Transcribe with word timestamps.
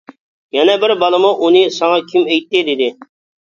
يەنە 0.55 0.77
بىر 0.83 0.93
بالىمۇ: 1.03 1.33
ئۇنى 1.43 1.61
ساڭا 1.77 2.01
كىم 2.13 2.27
ئېيتتى؟ 2.33 2.65
-دېدى. 2.73 2.91